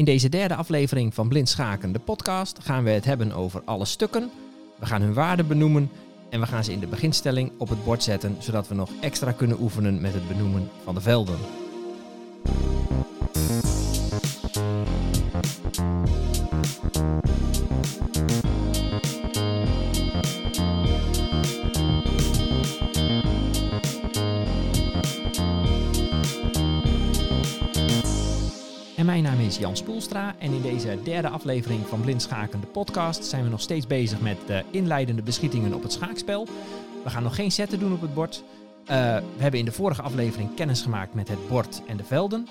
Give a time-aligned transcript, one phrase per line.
[0.00, 3.84] In deze derde aflevering van Blind Schaken, de podcast, gaan we het hebben over alle
[3.84, 4.30] stukken.
[4.78, 5.90] We gaan hun waarde benoemen
[6.30, 9.32] en we gaan ze in de beginstelling op het bord zetten, zodat we nog extra
[9.32, 11.59] kunnen oefenen met het benoemen van de velden.
[29.10, 33.24] Mijn naam is Jan Spoelstra en in deze derde aflevering van Blind Schaken, de podcast,
[33.24, 36.48] zijn we nog steeds bezig met de inleidende beschietingen op het schaakspel.
[37.04, 38.42] We gaan nog geen zetten doen op het bord.
[38.82, 42.48] Uh, we hebben in de vorige aflevering kennis gemaakt met het bord en de velden.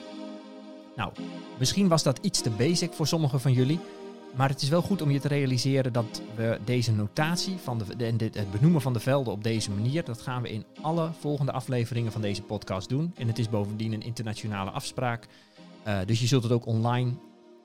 [0.95, 1.12] Nou,
[1.58, 3.80] misschien was dat iets te basic voor sommigen van jullie.
[4.36, 8.16] Maar het is wel goed om je te realiseren dat we deze notatie van de,
[8.16, 11.52] dit, het benoemen van de velden op deze manier, dat gaan we in alle volgende
[11.52, 13.14] afleveringen van deze podcast doen.
[13.17, 15.28] En het is bovendien een internationale afspraak.
[15.88, 17.18] Uh, dus je zult het ook online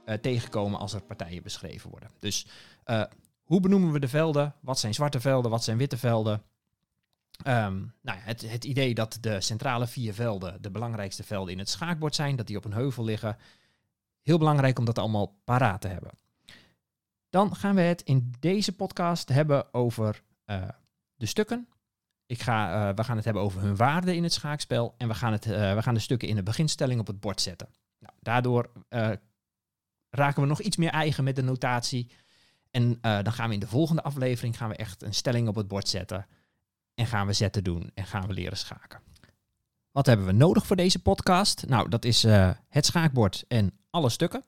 [0.06, 2.10] uh, tegenkomen als er partijen beschreven worden.
[2.18, 2.46] Dus
[2.86, 3.04] uh,
[3.42, 4.54] hoe benoemen we de velden?
[4.60, 5.50] Wat zijn zwarte velden?
[5.50, 6.42] Wat zijn witte velden?
[7.46, 11.68] Um, nou het, het, idee dat de centrale vier velden de belangrijkste velden in het
[11.68, 13.36] schaakbord zijn, dat die op een heuvel liggen.
[14.22, 16.10] Heel belangrijk om dat allemaal paraat te hebben.
[17.30, 20.22] Dan gaan we het in deze podcast hebben over
[21.16, 21.68] de stukken.
[22.26, 24.94] Ik ga, we gaan het hebben over hun waarde in het schaakspel.
[24.96, 27.68] En we gaan, het, we gaan de stukken in de beginstelling op het bord zetten.
[28.04, 29.10] Nou, daardoor uh,
[30.10, 32.10] raken we nog iets meer eigen met de notatie.
[32.70, 35.54] En uh, dan gaan we in de volgende aflevering gaan we echt een stelling op
[35.54, 36.26] het bord zetten.
[36.94, 39.00] En gaan we zetten doen en gaan we leren schaken.
[39.90, 41.66] Wat hebben we nodig voor deze podcast?
[41.66, 44.44] Nou, dat is uh, het schaakbord en alle stukken.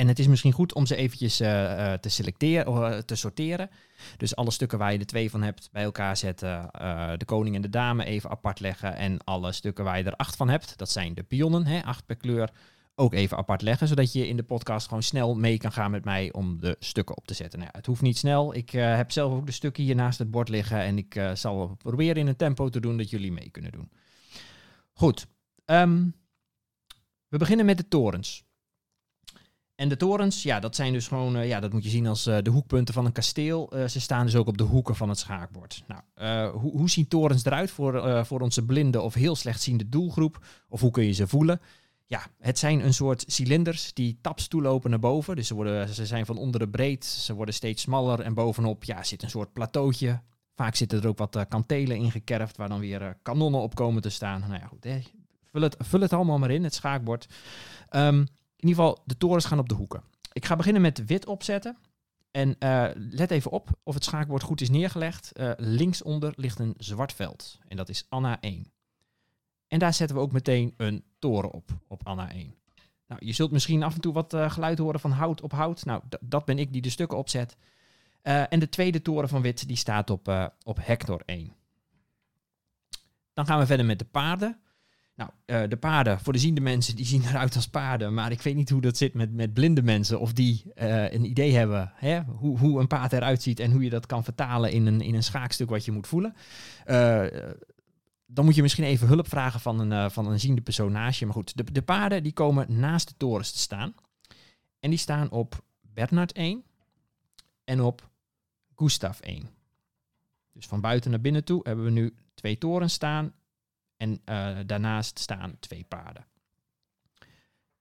[0.00, 1.48] En het is misschien goed om ze eventjes uh,
[1.92, 3.70] te selecteren, uh, te sorteren.
[4.16, 6.68] Dus alle stukken waar je de twee van hebt bij elkaar zetten.
[7.16, 8.96] De koning en de dame even apart leggen.
[8.96, 12.06] En alle stukken waar je er acht van hebt, dat zijn de pionnen, hè, acht
[12.06, 12.50] per kleur,
[12.94, 13.88] ook even apart leggen.
[13.88, 17.16] Zodat je in de podcast gewoon snel mee kan gaan met mij om de stukken
[17.16, 17.58] op te zetten.
[17.58, 18.54] Nou, het hoeft niet snel.
[18.54, 20.80] Ik heb zelf ook de stukken hier naast het bord liggen.
[20.80, 23.90] En ik zal proberen in een tempo te doen dat jullie mee kunnen doen.
[24.92, 25.26] Goed.
[25.66, 26.14] Um,
[27.28, 28.48] we beginnen met de torens.
[29.80, 32.26] En de torens, ja, dat zijn dus gewoon, uh, ja, dat moet je zien als
[32.26, 33.76] uh, de hoekpunten van een kasteel.
[33.76, 35.84] Uh, ze staan dus ook op de hoeken van het schaakbord.
[35.86, 40.46] Nou, hoe, hoe zien torens eruit voor, voor onze blinde of heel slechtziende doelgroep?
[40.68, 41.60] Of hoe kun je ze voelen?
[42.06, 45.36] Ja, het zijn een soort cilinders die taps toelopen naar boven.
[45.36, 49.02] Dus ze, worden, ze zijn van onderen breed, ze worden steeds smaller en bovenop ja,
[49.02, 50.20] zit een soort plateautje.
[50.54, 54.40] Vaak zitten er ook wat kantelen ingekerfd waar dan weer kanonnen op komen te staan.
[54.40, 55.00] Nou ja, goed, hè.
[55.52, 57.28] Vul, het, vul het allemaal maar in, het schaakbord.
[57.90, 58.26] Um,
[58.60, 60.02] in ieder geval, de torens gaan op de hoeken.
[60.32, 61.76] Ik ga beginnen met wit opzetten.
[62.30, 65.32] En uh, let even op of het schaakbord goed is neergelegd.
[65.34, 67.58] Uh, linksonder ligt een zwart veld.
[67.68, 68.72] En dat is Anna 1.
[69.68, 72.54] En daar zetten we ook meteen een toren op, op Anna 1.
[73.06, 75.84] Nou, je zult misschien af en toe wat uh, geluid horen van hout op hout.
[75.84, 77.56] Nou, dat ben ik die de stukken opzet.
[78.22, 81.52] en de tweede toren van wit, die staat op, op Hector 1.
[83.32, 84.60] Dan gaan we verder met de paarden.
[85.20, 88.14] Nou, uh, de paarden, voor de ziende mensen, die zien eruit als paarden.
[88.14, 90.20] Maar ik weet niet hoe dat zit met, met blinde mensen.
[90.20, 93.82] Of die uh, een idee hebben hè, hoe, hoe een paard eruit ziet en hoe
[93.82, 96.34] je dat kan vertalen in een, in een schaakstuk wat je moet voelen.
[96.86, 97.26] Uh,
[98.26, 101.24] dan moet je misschien even hulp vragen van een, van een ziende persoon naast je.
[101.24, 103.94] Maar goed, de, de paarden die komen naast de torens te staan.
[104.78, 106.64] En die staan op Bernard 1
[107.64, 108.10] en op
[108.76, 109.48] Gustav 1.
[110.52, 113.32] Dus van buiten naar binnen toe hebben we nu twee torens staan
[114.00, 116.26] en uh, daarnaast staan twee paarden.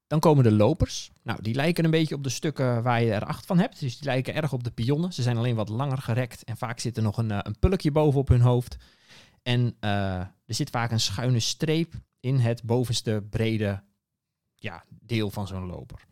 [0.07, 1.11] Dan komen de lopers.
[1.23, 3.79] Nou, die lijken een beetje op de stukken waar je er acht van hebt.
[3.79, 5.13] Dus die lijken erg op de pionnen.
[5.13, 6.43] Ze zijn alleen wat langer gerekt.
[6.43, 8.77] En vaak zit er nog een, uh, een pulkje boven op hun hoofd.
[9.43, 13.83] En uh, er zit vaak een schuine streep in het bovenste brede
[14.55, 16.05] ja, deel van zo'n loper.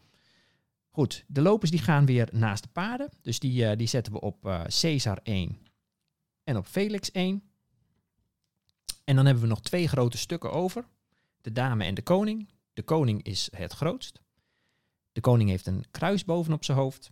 [0.89, 3.09] Goed, de lopers die gaan weer naast de paarden.
[3.22, 5.57] Dus die, die zetten we op Caesar 1
[6.44, 7.47] en op Felix 1.
[9.03, 10.86] En dan hebben we nog twee grote stukken over.
[11.42, 12.50] De dame en de koning.
[12.74, 14.22] De koning is het grootst.
[15.12, 17.10] De koning heeft een kruis bovenop zijn hoofd.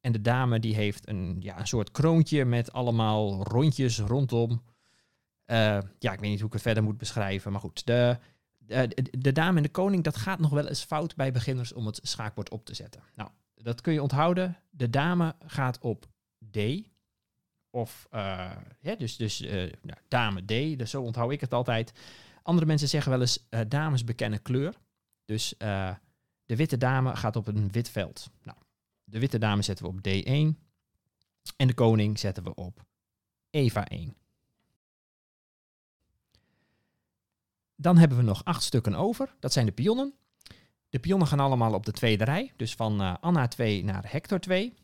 [0.00, 4.50] En de dame die heeft een, ja, een soort kroontje met allemaal rondjes rondom.
[4.50, 5.56] Uh,
[5.98, 7.52] ja, ik weet niet hoe ik het verder moet beschrijven.
[7.52, 8.18] Maar goed, de,
[8.58, 11.86] de, de, dame en de koning, dat gaat nog wel eens fout bij beginners om
[11.86, 13.02] het schaakbord op te zetten.
[13.14, 14.56] Nou, dat kun je onthouden.
[14.70, 16.06] De dame gaat op
[16.50, 16.56] D.
[17.70, 18.50] Of, uh,
[18.80, 19.40] ja, dus, dus
[19.82, 21.92] nou, dame D, dus zo onthoud ik het altijd.
[22.42, 24.74] Andere mensen zeggen wel eens, uh, dames bekennen kleur.
[25.24, 25.54] Dus
[26.44, 28.30] de witte dame gaat op een wit veld.
[28.42, 28.58] Nou,
[29.04, 30.68] de witte dame zetten we op D1.
[31.56, 32.84] En de koning zetten we op
[33.50, 34.16] Eva 1.
[37.76, 39.34] Dan hebben we nog acht stukken over.
[39.40, 40.14] Dat zijn de pionnen.
[40.88, 44.74] De pionnen gaan allemaal op de tweede rij, dus van Anna 2 naar Hector 2.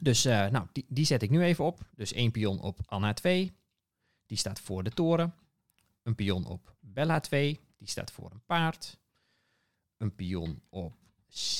[0.00, 1.80] Dus uh, nou, die, die zet ik nu even op.
[1.96, 3.52] Dus één pion op Anna 2,
[4.26, 5.34] die staat voor de toren.
[6.02, 8.98] Een pion op Bella 2, die staat voor een paard.
[9.96, 10.94] Een pion op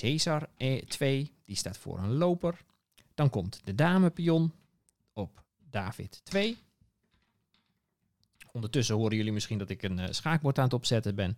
[0.00, 0.48] Caesar
[0.88, 2.64] 2, die staat voor een loper.
[3.14, 4.52] Dan komt de dame pion
[5.12, 6.58] op David 2.
[8.52, 11.36] Ondertussen horen jullie misschien dat ik een uh, schaakbord aan het opzetten ben.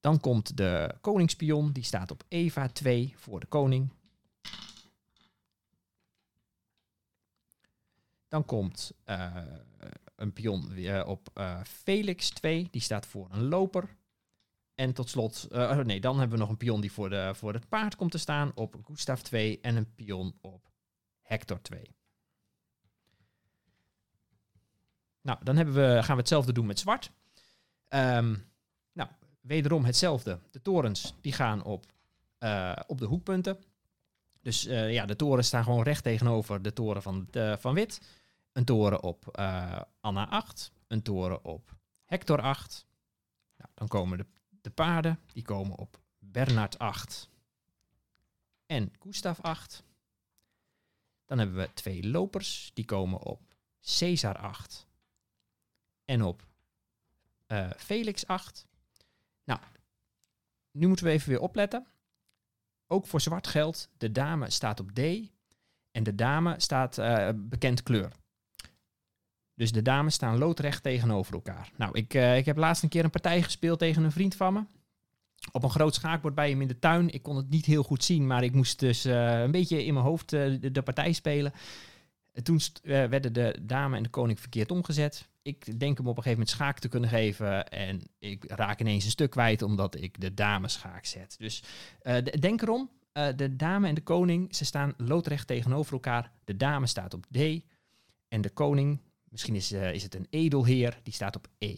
[0.00, 3.90] Dan komt de koningspion, die staat op Eva 2 voor de koning.
[8.28, 9.36] Dan komt uh,
[10.16, 13.96] een pion weer op uh, Felix 2, die staat voor een loper.
[14.74, 17.52] En tot slot, uh, nee, dan hebben we nog een pion die voor, de, voor
[17.52, 20.70] het paard komt te staan op Gustav 2 en een pion op
[21.22, 21.96] Hector 2.
[25.20, 27.10] Nou, dan hebben we, gaan we hetzelfde doen met zwart.
[27.88, 28.50] Um,
[28.92, 29.08] nou,
[29.40, 30.38] wederom hetzelfde.
[30.50, 31.84] De torens die gaan op,
[32.86, 33.58] op de hoekpunten.
[34.42, 37.28] Dus ja, de torens staan gewoon recht tegenover de toren van,
[37.58, 38.00] van wit.
[38.58, 40.72] Een toren op uh, Anna 8.
[40.86, 42.86] Een toren op Hector 8.
[43.56, 44.26] Nou, dan komen de,
[44.60, 45.20] de paarden.
[45.32, 47.30] Die komen op Bernard 8.
[48.66, 49.84] En Gustav 8.
[51.24, 52.70] Dan hebben we twee lopers.
[52.74, 53.54] Die komen op
[53.98, 54.86] Caesar 8
[56.04, 56.46] en op
[57.46, 58.66] uh, Felix 8.
[59.44, 59.60] Nou,
[60.70, 61.86] nu moeten we even weer opletten.
[62.86, 64.98] Ook voor zwart geldt, de dame staat op D
[65.90, 68.12] en de dame staat uh, bekend kleur.
[69.58, 71.70] Dus de dames staan loodrecht tegenover elkaar.
[71.76, 74.52] Nou, ik, uh, ik heb laatst een keer een partij gespeeld tegen een vriend van
[74.52, 74.62] me.
[75.52, 77.12] Op een groot schaakbord bij hem in de tuin.
[77.12, 79.94] Ik kon het niet heel goed zien, maar ik moest dus uh, een beetje in
[79.94, 81.52] mijn hoofd de, de, partij spelen.
[82.32, 86.22] En toen werden de dame en de koning verkeerd omgezet ik denk hem op een
[86.22, 87.68] gegeven moment schaak te kunnen geven.
[87.68, 91.34] En ik raak ineens een stuk kwijt omdat ik de dame schaak zet.
[91.38, 91.62] Dus
[92.40, 92.90] denk erom,
[93.36, 96.32] de dame en de koning, ze staan loodrecht tegenover elkaar.
[96.44, 97.38] De dame staat op D
[98.28, 101.76] en de koning, misschien is, uh, is het een edelheer, die staat op E.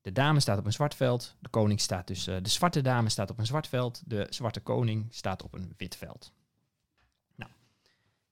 [0.00, 3.30] De dame staat op een zwart veld, de koning staat dus, de zwarte dame staat
[3.30, 6.32] op een zwart veld, de zwarte koning staat op een wit veld.
[7.34, 7.50] Nou,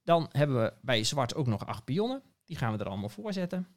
[0.02, 2.22] dan hebben we bij zwart ook nog acht pionnen.
[2.44, 3.68] Die gaan we er allemaal voor zetten.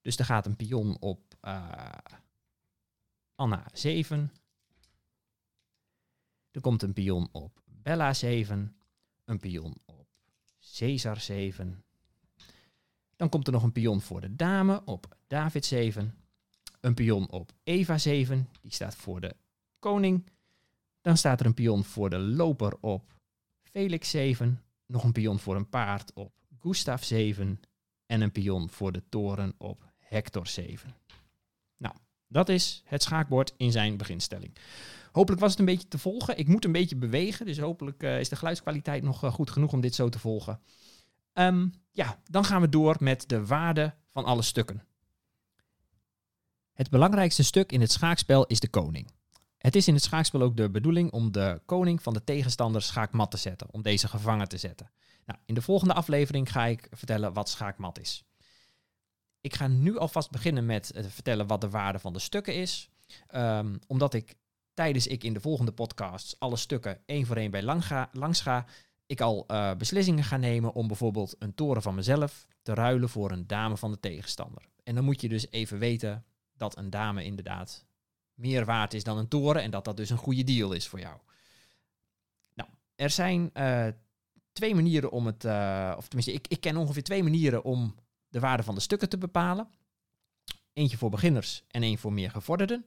[0.00, 1.88] Dus er gaat een pion op uh,
[3.34, 4.32] Anna 7.
[6.50, 8.76] Er komt een pion op Bella 7.
[9.24, 10.08] Een pion op
[10.76, 11.84] Caesar 7.
[13.22, 16.14] Dan komt er nog een pion voor de dame op David 7.
[16.80, 18.48] Een pion op Eva 7.
[18.60, 19.34] Die staat voor de
[19.78, 20.26] koning.
[21.00, 23.12] Dan staat er een pion voor de loper op
[23.62, 24.62] Felix 7.
[24.86, 27.60] Nog een pion voor een paard op Gustav 7.
[28.06, 30.94] En een pion voor de toren op Hector 7.
[31.76, 31.94] Nou,
[32.26, 34.52] dat is het schaakbord in zijn beginstelling.
[35.12, 36.38] Hopelijk was het een beetje te volgen.
[36.38, 39.72] Ik moet een beetje bewegen, dus hopelijk uh, is de geluidskwaliteit nog uh, goed genoeg
[39.72, 40.60] om dit zo te volgen.
[41.34, 44.86] Um, ja, dan gaan we door met de waarde van alle stukken.
[46.72, 49.10] Het belangrijkste stuk in het schaakspel is de koning.
[49.58, 53.30] Het is in het schaakspel ook de bedoeling om de koning van de tegenstander schaakmat
[53.30, 54.90] te zetten, om deze gevangen te zetten.
[55.26, 58.24] Nou, in de volgende aflevering ga ik vertellen wat schaakmat is.
[59.40, 62.90] Ik ga nu alvast beginnen met vertellen wat de waarde van de stukken is.
[63.34, 64.34] Um, omdat ik
[64.74, 68.40] tijdens ik in de volgende podcasts alle stukken één voor één bij lang ga, langs
[68.40, 68.66] ga,
[69.06, 73.30] ik al uh, beslissingen ga nemen om bijvoorbeeld een toren van mezelf te ruilen voor
[73.30, 74.62] een dame van de tegenstander.
[74.82, 76.24] En dan moet je dus even weten
[76.56, 77.84] dat een dame inderdaad
[78.34, 81.00] meer waard is dan een toren en dat dat dus een goede deal is voor
[81.00, 81.18] jou.
[82.54, 83.86] Nou, er zijn uh,
[84.52, 87.94] twee manieren om het, uh, of tenminste, ik, ik ken ongeveer twee manieren om
[88.28, 89.68] de waarde van de stukken te bepalen.
[90.72, 92.84] Eentje voor beginners en één voor meer gevorderden.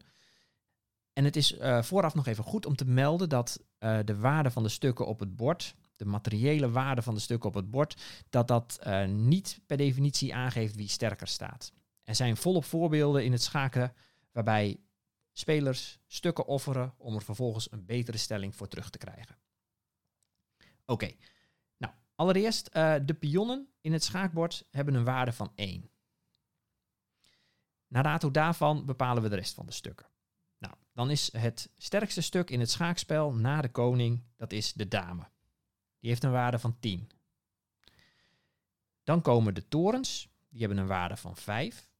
[1.13, 4.69] En het is vooraf nog even goed om te melden dat de waarde van de
[4.69, 8.79] stukken op het bord, de materiële waarde van de stukken op het bord, dat dat
[8.87, 11.73] uh, niet per definitie aangeeft wie sterker staat.
[12.03, 13.93] Er zijn volop voorbeelden in het schaken
[14.31, 14.79] waarbij
[15.31, 19.37] spelers stukken offeren om er vervolgens een betere stelling voor terug te krijgen.
[20.85, 21.17] Oké, okay.
[22.15, 25.89] Allereerst, uh, de pionnen in het schaakbord hebben een waarde van 1.
[27.87, 30.07] Na dato daarvan bepalen we de rest van de stukken.
[30.57, 34.87] Nou, dan is het sterkste stuk in het schaakspel na de koning, dat is de
[34.87, 35.29] dame.
[36.05, 37.09] Die heeft een waarde van 10.
[39.03, 41.91] Dan komen de torens, die hebben een waarde van 5.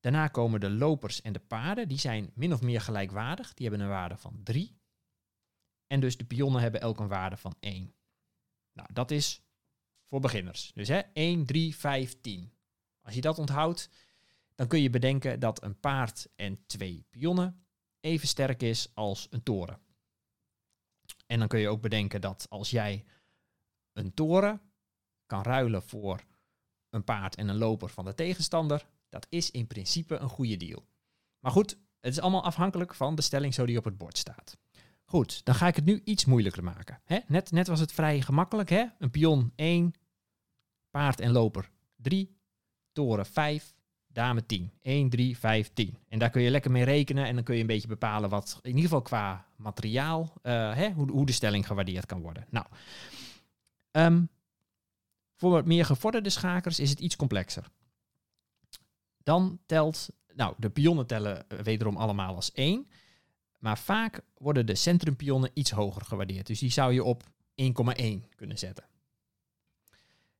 [0.00, 3.86] Daarna komen de lopers en de paarden, die zijn min of meer gelijkwaardig, die hebben
[3.86, 4.78] een waarde van 3.
[5.86, 7.94] En dus de pionnen hebben elk een waarde van 1.
[8.72, 9.42] Nou, dat is
[10.08, 10.72] voor beginners.
[10.74, 12.52] Dus hè, 1, 3, 5, 10.
[13.02, 13.90] Als je dat onthoudt,
[14.54, 17.66] dan kun je bedenken dat een paard en twee pionnen
[18.00, 19.87] even sterk is als een toren.
[21.28, 23.04] En dan kun je ook bedenken dat als jij
[23.92, 24.60] een toren
[25.26, 26.24] kan ruilen voor
[26.90, 30.86] een paard en een loper van de tegenstander, dat is in principe een goede deal.
[31.40, 34.58] Maar goed, het is allemaal afhankelijk van de stelling zo die op het bord staat.
[35.04, 37.00] Goed, dan ga ik het nu iets moeilijker maken.
[37.04, 37.18] Hè?
[37.26, 38.68] Net, net was het vrij gemakkelijk.
[38.68, 38.84] Hè?
[38.98, 39.92] Een pion 1,
[40.90, 42.36] paard en loper 3,
[42.92, 43.74] toren 5,
[44.12, 44.72] dame 10.
[44.82, 45.98] 1, 3, 5, 10.
[46.08, 48.58] En daar kun je lekker mee rekenen en dan kun je een beetje bepalen wat,
[48.62, 52.46] in ieder geval qua materiaal, uh, hè, hoe, hoe, de stelling gewaardeerd kan worden.
[52.50, 52.66] Nou,
[53.92, 54.28] um,
[55.36, 57.64] voor wat meer gevorderde schakers is het iets complexer.
[59.22, 62.88] Dan telt, nou, de pionnen tellen wederom allemaal als 1.
[63.58, 66.46] Maar vaak worden de centrumpionnen iets hoger gewaardeerd.
[66.46, 68.84] Dus die zou je op 1,1 kunnen zetten.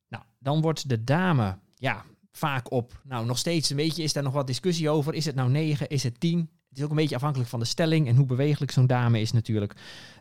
[0.09, 2.05] Nou, dan wordt de dame ja,
[2.39, 5.15] vaak op, nou nog steeds een beetje is daar nog wat discussie over.
[5.15, 6.39] Is het nou 9, is het 10?
[6.69, 9.33] Het is ook een beetje afhankelijk van de stelling en hoe bewegelijk zo'n dame is
[9.33, 9.75] natuurlijk.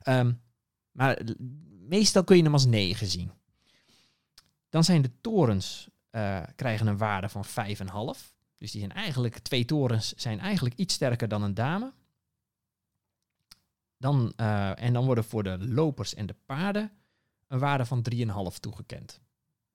[0.03, 0.41] Um,
[0.91, 1.21] maar
[1.88, 3.31] meestal kun je hem als 9 zien.
[4.69, 8.33] Dan zijn de torens, uh, krijgen een waarde van 5,5.
[8.55, 11.93] Dus die zijn eigenlijk, twee torens zijn eigenlijk iets sterker dan een dame.
[13.97, 16.91] Dan, uh, en dan worden voor de lopers en de paarden
[17.47, 19.21] een waarde van 3,5 toegekend.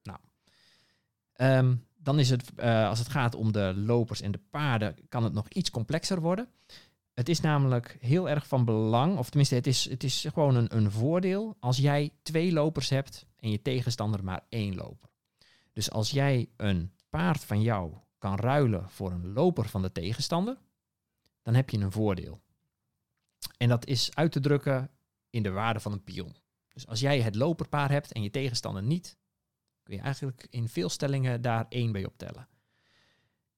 [0.02, 0.18] Nou,
[1.36, 5.24] um, dan is het, uh, als het gaat om de lopers en de paarden, kan
[5.24, 6.48] het nog iets complexer worden.
[7.14, 10.76] Het is namelijk heel erg van belang, of tenminste, het is, het is gewoon een,
[10.76, 15.10] een voordeel als jij twee lopers hebt en je tegenstander maar één loper.
[15.72, 20.58] Dus als jij een paard van jou kan ruilen voor een loper van de tegenstander,
[21.42, 22.40] dan heb je een voordeel.
[23.56, 24.90] En dat is uit te drukken
[25.30, 26.36] in de waarde van een pion.
[26.68, 29.16] Dus als jij het loperpaar hebt en je tegenstander niet,
[29.82, 32.48] kun je eigenlijk in veel stellingen daar één bij optellen.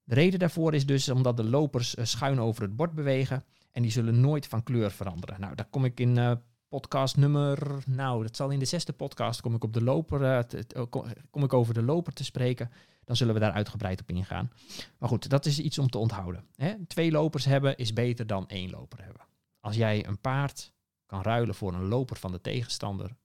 [0.05, 3.83] De reden daarvoor is dus omdat de lopers eh, schuin over het bord bewegen en
[3.83, 5.41] die zullen nooit van kleur veranderen.
[5.41, 6.33] Nou, daar kom ik in uh,
[6.69, 10.83] podcast nummer, nou, dat zal in de zesde podcast, kom ik op de loper, uh,
[11.31, 12.71] kom ik over de loper te spreken.
[13.05, 14.51] Dan zullen we daar uitgebreid op ingaan.
[14.99, 16.45] Maar goed, dat is iets om te onthouden.
[16.57, 16.87] Hè?
[16.87, 19.23] Twee lopers hebben is beter dan één loper hebben.
[19.61, 20.73] Als jij een paard
[21.07, 23.17] kan ruilen voor een loper van de tegenstander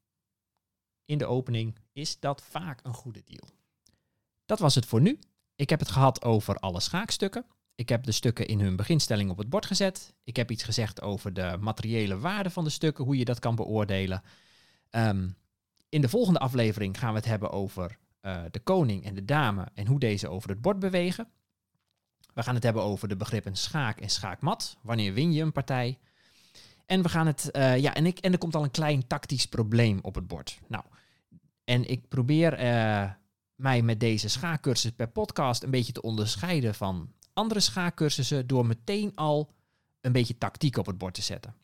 [1.10, 3.50] in de opening, is dat vaak een goede deal.
[4.46, 5.20] Dat was het voor nu.
[5.56, 7.46] Ik heb het gehad over alle schaakstukken.
[7.76, 10.14] Ik heb de stukken in hun beginstelling op het bord gezet.
[10.24, 13.56] Ik heb iets gezegd over de materiële waarde van de stukken, hoe je dat kan
[13.56, 14.22] beoordelen.
[14.92, 15.36] Um,
[15.90, 19.68] in de volgende aflevering gaan we het hebben over uh, de koning en de dame
[19.74, 21.28] en hoe deze over het bord bewegen.
[22.34, 24.78] We gaan het hebben over de begrippen schaak en schaakmat.
[24.82, 26.00] Wanneer win je een partij?
[26.90, 29.46] En we gaan het, uh, ja, en, ik, en er komt al een klein tactisch
[29.46, 30.60] probleem op het bord.
[30.68, 30.84] Nou,
[31.64, 33.12] en ik probeer uh,
[33.56, 39.12] mij met deze schaakcursus per podcast een beetje te onderscheiden van andere schaakcursussen door meteen
[39.16, 39.52] al
[40.02, 41.56] een beetje tactiek op het bord te zetten.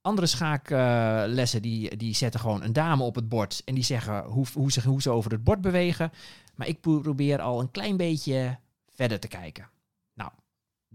[0.00, 4.46] Andere schaaklessen die, die zetten gewoon een dame op het bord en die zeggen hoe,
[4.54, 6.12] hoe, ze, hoe ze over het bord bewegen.
[6.54, 9.68] Maar ik probeer al een klein beetje verder te kijken.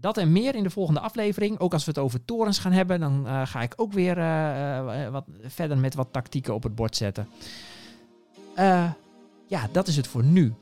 [0.00, 1.58] Dat en meer in de volgende aflevering.
[1.58, 5.08] Ook als we het over torens gaan hebben, dan uh, ga ik ook weer uh,
[5.08, 7.28] wat verder met wat tactieken op het bord zetten.
[9.46, 10.54] ja, dat is het voor nu.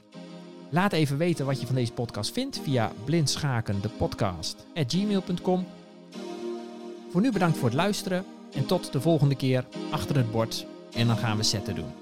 [0.69, 5.67] Laat even weten wat je van deze podcast vindt via blindschakendepodcast.gmail.com
[7.11, 8.25] Voor nu bedankt voor het luisteren
[8.55, 11.93] en tot de volgende keer achter het bord en dan gaan we zetten doen.